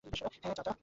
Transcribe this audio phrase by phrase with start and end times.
[0.03, 0.73] হ্যাঁ, চাচা।